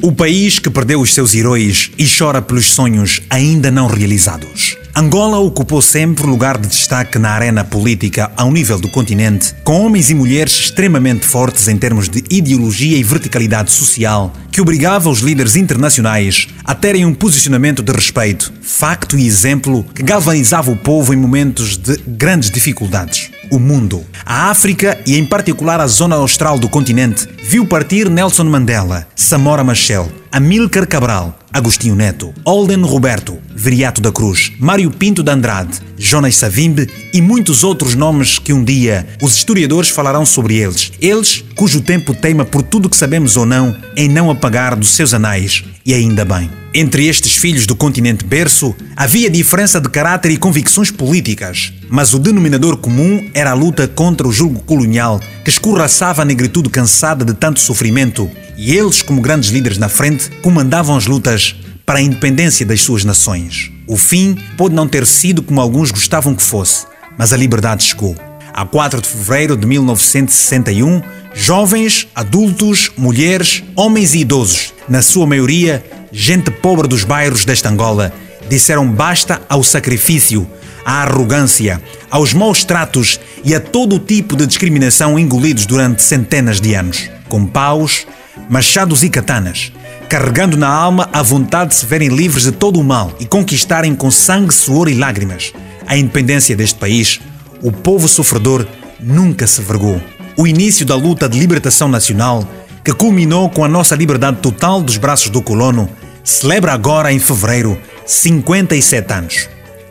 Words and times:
O 0.00 0.12
país 0.12 0.60
que 0.60 0.70
perdeu 0.70 1.00
os 1.00 1.12
seus 1.12 1.34
heróis 1.34 1.90
e 1.98 2.06
chora 2.06 2.40
pelos 2.40 2.66
sonhos 2.70 3.20
ainda 3.28 3.68
não 3.68 3.88
realizados. 3.88 4.76
Angola 4.94 5.38
ocupou 5.38 5.82
sempre 5.82 6.24
lugar 6.24 6.56
de 6.56 6.68
destaque 6.68 7.18
na 7.18 7.30
arena 7.30 7.64
política 7.64 8.30
ao 8.36 8.50
nível 8.50 8.78
do 8.78 8.88
continente, 8.88 9.54
com 9.64 9.84
homens 9.84 10.08
e 10.10 10.14
mulheres 10.14 10.52
extremamente 10.52 11.26
fortes 11.26 11.66
em 11.66 11.76
termos 11.76 12.08
de 12.08 12.22
ideologia 12.30 12.96
e 12.96 13.02
verticalidade 13.02 13.72
social, 13.72 14.32
que 14.52 14.60
obrigava 14.60 15.10
os 15.10 15.18
líderes 15.18 15.56
internacionais 15.56 16.48
a 16.64 16.74
terem 16.74 17.04
um 17.04 17.14
posicionamento 17.14 17.82
de 17.82 17.92
respeito, 17.92 18.52
facto 18.62 19.18
e 19.18 19.26
exemplo 19.26 19.84
que 19.94 20.02
galvanizava 20.02 20.70
o 20.70 20.76
povo 20.76 21.12
em 21.12 21.16
momentos 21.16 21.76
de 21.76 21.96
grandes 22.06 22.50
dificuldades. 22.50 23.30
O 23.50 23.58
mundo, 23.58 24.04
a 24.26 24.50
África 24.50 24.98
e 25.06 25.16
em 25.16 25.24
particular 25.24 25.80
a 25.80 25.86
zona 25.86 26.16
austral 26.16 26.58
do 26.58 26.68
continente, 26.68 27.26
viu 27.42 27.66
partir 27.66 28.10
Nelson 28.10 28.44
Mandela, 28.44 29.08
Samora 29.16 29.64
Machel, 29.64 30.06
Amílcar 30.30 30.86
Cabral, 30.86 31.38
Agostinho 31.50 31.94
Neto, 31.94 32.34
Olden 32.44 32.82
Roberto, 32.82 33.38
Viriato 33.54 34.02
da 34.02 34.12
Cruz, 34.12 34.52
Mário 34.58 34.90
Pinto 34.90 35.22
de 35.22 35.30
Andrade, 35.30 35.80
Jonas 35.96 36.36
Savimbe 36.36 36.90
e 37.14 37.22
muitos 37.22 37.64
outros 37.64 37.94
nomes 37.94 38.38
que 38.38 38.52
um 38.52 38.62
dia 38.62 39.06
os 39.22 39.36
historiadores 39.36 39.88
falarão 39.88 40.26
sobre 40.26 40.56
eles. 40.56 40.92
Eles 41.00 41.42
cujo 41.56 41.80
tempo 41.80 42.14
teima 42.14 42.44
por 42.44 42.62
tudo 42.62 42.90
que 42.90 42.96
sabemos 42.98 43.38
ou 43.38 43.46
não 43.46 43.74
em 43.96 44.10
não 44.10 44.30
apagar 44.30 44.76
dos 44.76 44.90
seus 44.90 45.14
anais, 45.14 45.64
e 45.86 45.94
ainda 45.94 46.24
bem. 46.24 46.50
Entre 46.80 47.08
estes 47.08 47.34
filhos 47.34 47.66
do 47.66 47.74
continente 47.74 48.24
berço 48.24 48.72
havia 48.94 49.28
diferença 49.28 49.80
de 49.80 49.88
caráter 49.88 50.30
e 50.30 50.36
convicções 50.36 50.92
políticas, 50.92 51.72
mas 51.90 52.14
o 52.14 52.20
denominador 52.20 52.76
comum 52.76 53.28
era 53.34 53.50
a 53.50 53.52
luta 53.52 53.88
contra 53.88 54.28
o 54.28 54.32
julgo 54.32 54.60
colonial 54.60 55.20
que 55.42 55.50
escorraçava 55.50 56.22
a 56.22 56.24
negritude 56.24 56.70
cansada 56.70 57.24
de 57.24 57.34
tanto 57.34 57.58
sofrimento 57.58 58.30
e 58.56 58.76
eles, 58.76 59.02
como 59.02 59.20
grandes 59.20 59.50
líderes 59.50 59.76
na 59.76 59.88
frente, 59.88 60.30
comandavam 60.40 60.96
as 60.96 61.06
lutas 61.06 61.56
para 61.84 61.98
a 61.98 62.02
independência 62.02 62.64
das 62.64 62.80
suas 62.80 63.02
nações. 63.02 63.72
O 63.84 63.96
fim 63.96 64.38
pode 64.56 64.72
não 64.72 64.86
ter 64.86 65.04
sido 65.04 65.42
como 65.42 65.60
alguns 65.60 65.90
gostavam 65.90 66.32
que 66.32 66.44
fosse, 66.44 66.86
mas 67.18 67.32
a 67.32 67.36
liberdade 67.36 67.82
chegou. 67.82 68.14
A 68.54 68.64
4 68.64 69.02
de 69.02 69.08
fevereiro 69.08 69.56
de 69.56 69.66
1961, 69.66 71.02
jovens, 71.34 72.06
adultos, 72.14 72.92
mulheres, 72.96 73.64
homens 73.74 74.14
e 74.14 74.18
idosos, 74.18 74.72
na 74.88 75.02
sua 75.02 75.26
maioria, 75.26 75.84
gente 76.12 76.50
pobre 76.50 76.88
dos 76.88 77.04
bairros 77.04 77.44
desta 77.44 77.68
Angola, 77.68 78.12
disseram 78.48 78.88
basta 78.88 79.40
ao 79.48 79.62
sacrifício, 79.62 80.48
à 80.84 81.02
arrogância, 81.02 81.80
aos 82.10 82.32
maus 82.32 82.64
tratos 82.64 83.20
e 83.44 83.54
a 83.54 83.60
todo 83.60 83.96
o 83.96 84.00
tipo 84.00 84.36
de 84.36 84.46
discriminação 84.46 85.18
engolidos 85.18 85.66
durante 85.66 86.02
centenas 86.02 86.60
de 86.60 86.74
anos. 86.74 87.10
Com 87.28 87.46
paus, 87.46 88.06
machados 88.48 89.02
e 89.02 89.10
katanas, 89.10 89.72
carregando 90.08 90.56
na 90.56 90.68
alma 90.68 91.08
a 91.12 91.22
vontade 91.22 91.70
de 91.70 91.76
se 91.76 91.86
verem 91.86 92.08
livres 92.08 92.44
de 92.44 92.52
todo 92.52 92.80
o 92.80 92.84
mal 92.84 93.12
e 93.20 93.26
conquistarem 93.26 93.94
com 93.94 94.10
sangue, 94.10 94.54
suor 94.54 94.88
e 94.88 94.94
lágrimas 94.94 95.52
a 95.88 95.96
independência 95.96 96.54
deste 96.54 96.78
país, 96.78 97.18
o 97.62 97.72
povo 97.72 98.06
sofredor 98.06 98.66
nunca 99.00 99.46
se 99.46 99.62
vergou. 99.62 99.98
O 100.36 100.46
início 100.46 100.84
da 100.84 100.94
luta 100.94 101.26
de 101.26 101.38
libertação 101.38 101.88
nacional, 101.88 102.46
que 102.88 102.94
culminou 102.94 103.50
com 103.50 103.62
a 103.62 103.68
nossa 103.68 103.94
liberdade 103.94 104.38
total 104.38 104.80
dos 104.80 104.96
braços 104.96 105.28
do 105.28 105.42
colono, 105.42 105.90
celebra 106.24 106.72
agora 106.72 107.12
em 107.12 107.18
fevereiro 107.18 107.78
57 108.06 109.12
anos. 109.12 109.46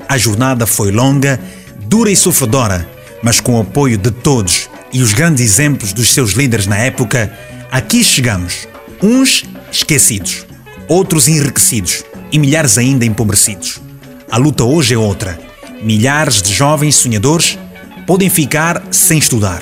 A 0.09 0.17
jornada 0.17 0.65
foi 0.65 0.89
longa, 0.91 1.39
dura 1.85 2.09
e 2.09 2.15
sofredora, 2.15 2.89
mas 3.21 3.39
com 3.39 3.55
o 3.55 3.61
apoio 3.61 3.99
de 3.99 4.09
todos 4.09 4.67
e 4.91 5.03
os 5.03 5.13
grandes 5.13 5.45
exemplos 5.45 5.93
dos 5.93 6.11
seus 6.11 6.31
líderes 6.31 6.65
na 6.65 6.75
época, 6.75 7.31
Aqui 7.71 8.03
chegamos, 8.03 8.67
uns 8.99 9.43
esquecidos, 9.71 10.47
outros 10.87 11.27
enriquecidos 11.27 12.03
e 12.31 12.39
milhares 12.39 12.79
ainda 12.79 13.05
empobrecidos. 13.05 13.79
A 14.31 14.37
luta 14.37 14.63
hoje 14.63 14.95
é 14.95 14.97
outra. 14.97 15.37
Milhares 15.83 16.41
de 16.41 16.51
jovens 16.51 16.95
sonhadores 16.95 17.59
podem 18.07 18.27
ficar 18.27 18.81
sem 18.89 19.19
estudar. 19.19 19.61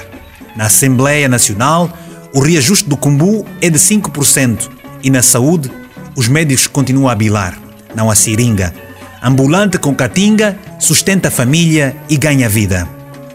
Na 0.56 0.68
Assembleia 0.68 1.28
Nacional, 1.28 1.91
o 2.35 2.41
reajuste 2.41 2.90
do 2.90 2.97
cumbu 2.97 3.46
é 3.62 3.69
de 3.69 3.79
5% 3.79 4.69
e 5.01 5.09
na 5.09 5.22
saúde, 5.22 5.72
os 6.18 6.28
médicos 6.28 6.68
continuam 6.68 7.07
a 7.07 7.16
bilar, 7.16 7.57
não 7.96 8.12
a 8.12 8.16
seringa. 8.16 8.75
Ambulante 9.23 9.78
com 9.78 9.96
catinga 9.96 10.59
sustenta 10.78 11.29
a 11.29 11.31
família 11.31 11.95
e 12.09 12.18
ganha 12.18 12.50
vida. 12.50 12.90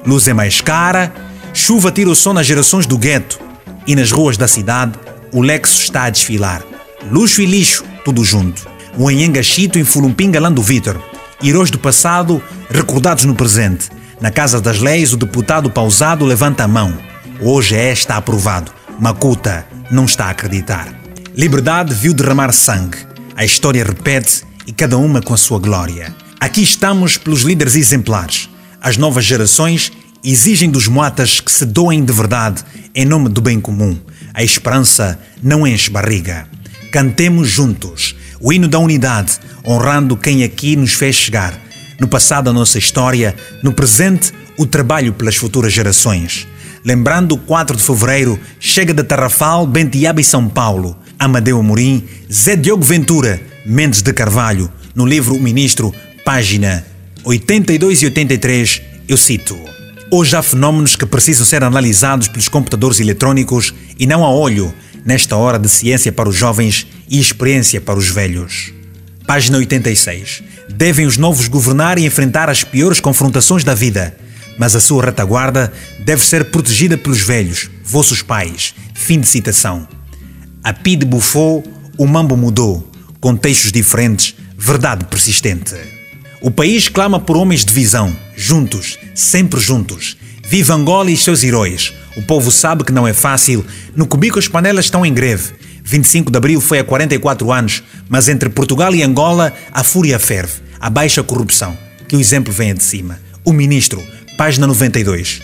Luz 0.04 0.28
é 0.28 0.34
mais 0.34 0.60
cara, 0.60 1.10
chuva 1.54 1.90
tira 1.90 2.10
o 2.10 2.14
som 2.14 2.34
nas 2.34 2.46
gerações 2.46 2.84
do 2.84 2.98
gueto 2.98 3.40
e 3.86 3.96
nas 3.96 4.12
ruas 4.12 4.36
da 4.36 4.46
cidade, 4.46 4.92
o 5.32 5.40
Lexus 5.40 5.80
está 5.80 6.04
a 6.04 6.10
desfilar. 6.10 6.62
Luxo 7.10 7.40
e 7.40 7.46
lixo, 7.46 7.82
tudo 8.04 8.22
junto. 8.22 8.68
O 8.98 9.10
Enhenga 9.10 9.42
Chito 9.42 9.78
em 9.78 9.84
Fulumpinga 9.84 10.38
Lando 10.38 10.60
Vitor. 10.60 11.00
Heróis 11.42 11.70
do 11.70 11.78
passado, 11.78 12.42
recordados 12.68 13.24
no 13.24 13.34
presente. 13.34 13.88
Na 14.20 14.30
Casa 14.30 14.60
das 14.60 14.78
Leis, 14.78 15.14
o 15.14 15.16
deputado 15.16 15.70
pausado 15.70 16.26
levanta 16.26 16.64
a 16.64 16.68
mão. 16.68 16.92
Hoje 17.40 17.74
é 17.74 17.90
está 17.90 18.18
aprovado. 18.18 18.79
Macuta 19.00 19.66
não 19.90 20.04
está 20.04 20.26
a 20.26 20.30
acreditar. 20.30 20.94
Liberdade 21.34 21.94
viu 21.94 22.12
derramar 22.12 22.52
sangue. 22.52 22.98
A 23.34 23.46
história 23.46 23.82
repete 23.82 24.42
e 24.66 24.72
cada 24.72 24.98
uma 24.98 25.22
com 25.22 25.32
a 25.32 25.38
sua 25.38 25.58
glória. 25.58 26.14
Aqui 26.38 26.62
estamos 26.62 27.16
pelos 27.16 27.40
líderes 27.40 27.76
exemplares. 27.76 28.50
As 28.78 28.98
novas 28.98 29.24
gerações 29.24 29.90
exigem 30.22 30.70
dos 30.70 30.86
moatas 30.86 31.40
que 31.40 31.50
se 31.50 31.64
doem 31.64 32.04
de 32.04 32.12
verdade 32.12 32.62
em 32.94 33.06
nome 33.06 33.30
do 33.30 33.40
bem 33.40 33.58
comum. 33.58 33.98
A 34.34 34.44
esperança 34.44 35.18
não 35.42 35.66
enche 35.66 35.88
barriga. 35.88 36.46
Cantemos 36.92 37.48
juntos 37.48 38.14
o 38.38 38.52
hino 38.52 38.68
da 38.68 38.78
unidade, 38.78 39.38
honrando 39.66 40.14
quem 40.14 40.44
aqui 40.44 40.76
nos 40.76 40.92
fez 40.92 41.16
chegar. 41.16 41.58
No 41.98 42.06
passado, 42.06 42.50
a 42.50 42.52
nossa 42.52 42.78
história, 42.78 43.34
no 43.62 43.72
presente, 43.72 44.30
o 44.58 44.66
trabalho 44.66 45.14
pelas 45.14 45.36
futuras 45.36 45.72
gerações. 45.72 46.46
Lembrando 46.84 47.32
o 47.32 47.38
4 47.38 47.76
de 47.76 47.82
fevereiro, 47.82 48.38
chega 48.58 48.94
de 48.94 49.02
Tarrafal, 49.02 49.66
Bentiaba 49.66 50.20
e 50.20 50.24
São 50.24 50.48
Paulo. 50.48 50.96
Amadeu 51.18 51.58
Amorim, 51.58 52.04
Zé 52.32 52.56
Diogo 52.56 52.82
Ventura, 52.82 53.40
Mendes 53.66 54.00
de 54.00 54.12
Carvalho, 54.12 54.72
no 54.94 55.04
livro 55.04 55.34
O 55.34 55.40
Ministro, 55.40 55.94
página 56.24 56.84
82 57.22 58.02
e 58.02 58.06
83, 58.06 58.82
eu 59.06 59.16
cito. 59.18 59.58
Hoje 60.10 60.34
há 60.34 60.42
fenómenos 60.42 60.96
que 60.96 61.04
precisam 61.04 61.44
ser 61.44 61.62
analisados 61.62 62.26
pelos 62.28 62.48
computadores 62.48 62.98
eletrônicos 62.98 63.74
e 63.98 64.06
não 64.06 64.24
a 64.24 64.30
olho, 64.30 64.74
nesta 65.04 65.36
hora 65.36 65.58
de 65.58 65.68
ciência 65.68 66.10
para 66.10 66.28
os 66.28 66.36
jovens 66.36 66.86
e 67.08 67.20
experiência 67.20 67.80
para 67.80 67.98
os 67.98 68.08
velhos. 68.08 68.72
Página 69.26 69.58
86. 69.58 70.42
Devem 70.70 71.04
os 71.04 71.18
novos 71.18 71.46
governar 71.46 71.98
e 71.98 72.06
enfrentar 72.06 72.48
as 72.48 72.64
piores 72.64 73.00
confrontações 73.00 73.62
da 73.62 73.74
vida, 73.74 74.16
mas 74.60 74.76
a 74.76 74.80
sua 74.80 75.02
retaguarda 75.02 75.72
deve 76.00 76.22
ser 76.22 76.50
protegida 76.50 76.98
pelos 76.98 77.22
velhos, 77.22 77.70
vossos 77.82 78.20
pais. 78.20 78.74
Fim 78.92 79.18
de 79.18 79.26
citação. 79.26 79.88
A 80.62 80.70
PID 80.70 81.06
bufou, 81.06 81.64
o 81.96 82.06
mambo 82.06 82.36
mudou. 82.36 82.86
Contextos 83.22 83.72
diferentes, 83.72 84.34
verdade 84.58 85.06
persistente. 85.06 85.74
O 86.42 86.50
país 86.50 86.90
clama 86.90 87.18
por 87.18 87.38
homens 87.38 87.64
de 87.64 87.72
visão, 87.72 88.14
juntos, 88.36 88.98
sempre 89.14 89.58
juntos. 89.58 90.18
Viva 90.46 90.74
Angola 90.74 91.10
e 91.10 91.16
seus 91.16 91.42
heróis. 91.42 91.94
O 92.14 92.20
povo 92.20 92.50
sabe 92.50 92.84
que 92.84 92.92
não 92.92 93.08
é 93.08 93.14
fácil. 93.14 93.64
No 93.96 94.06
Cubico 94.06 94.38
as 94.38 94.46
panelas 94.46 94.84
estão 94.84 95.06
em 95.06 95.14
greve. 95.14 95.54
25 95.82 96.30
de 96.30 96.36
abril 96.36 96.60
foi 96.60 96.80
há 96.80 96.84
44 96.84 97.50
anos, 97.50 97.82
mas 98.10 98.28
entre 98.28 98.50
Portugal 98.50 98.94
e 98.94 99.02
Angola 99.02 99.54
a 99.72 99.82
fúria 99.82 100.18
ferve. 100.18 100.60
A 100.78 100.90
baixa 100.90 101.22
corrupção. 101.22 101.78
Que 102.06 102.14
o 102.14 102.20
exemplo 102.20 102.52
venha 102.52 102.74
de 102.74 102.82
cima. 102.82 103.18
O 103.42 103.54
ministro, 103.54 104.02
página 104.40 104.66
92. 104.66 105.42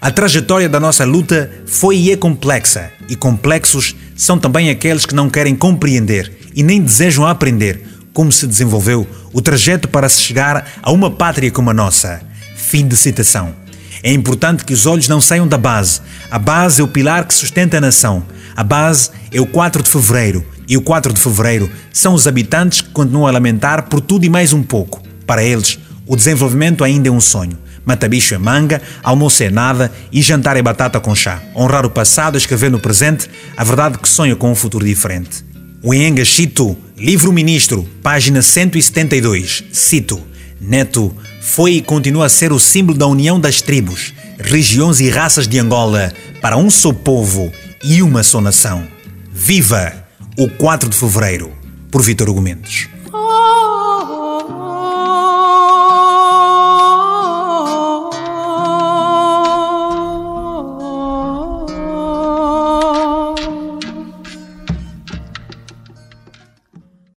A 0.00 0.10
trajetória 0.10 0.70
da 0.70 0.80
nossa 0.80 1.04
luta 1.04 1.50
foi 1.66 1.98
e 1.98 2.12
é 2.12 2.16
complexa, 2.16 2.90
e 3.06 3.14
complexos 3.14 3.94
são 4.16 4.38
também 4.38 4.70
aqueles 4.70 5.04
que 5.04 5.14
não 5.14 5.28
querem 5.28 5.54
compreender 5.54 6.32
e 6.56 6.62
nem 6.62 6.80
desejam 6.80 7.26
aprender 7.26 7.82
como 8.10 8.32
se 8.32 8.46
desenvolveu 8.46 9.06
o 9.34 9.42
trajeto 9.42 9.86
para 9.86 10.08
se 10.08 10.22
chegar 10.22 10.66
a 10.82 10.90
uma 10.90 11.10
pátria 11.10 11.50
como 11.50 11.68
a 11.68 11.74
nossa. 11.74 12.22
Fim 12.56 12.88
de 12.88 12.96
citação. 12.96 13.54
É 14.02 14.14
importante 14.14 14.64
que 14.64 14.72
os 14.72 14.86
olhos 14.86 15.08
não 15.08 15.20
saiam 15.20 15.46
da 15.46 15.58
base. 15.58 16.00
A 16.30 16.38
base 16.38 16.80
é 16.80 16.84
o 16.84 16.88
pilar 16.88 17.26
que 17.26 17.34
sustenta 17.34 17.76
a 17.76 17.82
nação. 17.82 18.24
A 18.56 18.64
base 18.64 19.10
é 19.30 19.42
o 19.42 19.46
4 19.46 19.82
de 19.82 19.90
fevereiro. 19.90 20.42
E 20.66 20.74
o 20.74 20.80
4 20.80 21.12
de 21.12 21.20
fevereiro 21.20 21.70
são 21.92 22.14
os 22.14 22.26
habitantes 22.26 22.80
que 22.80 22.88
continuam 22.88 23.26
a 23.26 23.30
lamentar 23.30 23.90
por 23.90 24.00
tudo 24.00 24.24
e 24.24 24.30
mais 24.30 24.54
um 24.54 24.62
pouco. 24.62 25.02
Para 25.26 25.44
eles, 25.44 25.78
o 26.06 26.16
desenvolvimento 26.16 26.82
ainda 26.82 27.10
é 27.10 27.12
um 27.12 27.20
sonho. 27.20 27.67
Matabicho 27.88 28.34
é 28.34 28.38
manga, 28.38 28.82
almoço 29.02 29.42
é 29.42 29.48
nada 29.48 29.90
e 30.12 30.20
jantar 30.20 30.58
é 30.58 30.62
batata 30.62 31.00
com 31.00 31.14
chá. 31.14 31.42
Honrar 31.56 31.86
o 31.86 31.90
passado 31.90 32.36
escrever 32.36 32.70
no 32.70 32.78
presente 32.78 33.30
a 33.56 33.64
verdade 33.64 33.96
que 33.96 34.06
sonha 34.06 34.36
com 34.36 34.52
um 34.52 34.54
futuro 34.54 34.84
diferente. 34.84 35.42
O 35.82 35.94
Enga 35.94 36.22
Chito, 36.22 36.76
livro 36.98 37.32
ministro, 37.32 37.88
página 38.02 38.42
172, 38.42 39.64
cito: 39.72 40.20
Neto 40.60 41.16
foi 41.40 41.76
e 41.76 41.80
continua 41.80 42.26
a 42.26 42.28
ser 42.28 42.52
o 42.52 42.58
símbolo 42.58 42.98
da 42.98 43.06
união 43.06 43.40
das 43.40 43.62
tribos, 43.62 44.12
regiões 44.38 45.00
e 45.00 45.08
raças 45.08 45.48
de 45.48 45.58
Angola 45.58 46.12
para 46.42 46.58
um 46.58 46.68
só 46.68 46.92
povo 46.92 47.50
e 47.82 48.02
uma 48.02 48.22
só 48.22 48.38
nação. 48.38 48.86
Viva 49.32 49.94
O 50.36 50.46
4 50.46 50.90
de 50.90 50.96
Fevereiro, 50.96 51.50
por 51.90 52.02
Vítor 52.02 52.28
Hugo 52.28 52.42
Mendes. 52.42 52.86